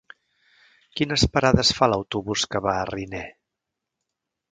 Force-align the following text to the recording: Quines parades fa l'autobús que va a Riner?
Quines 0.99 1.25
parades 1.35 1.69
fa 1.79 1.89
l'autobús 1.93 2.45
que 2.55 2.61
va 2.69 2.73
a 2.79 2.87
Riner? 2.91 3.23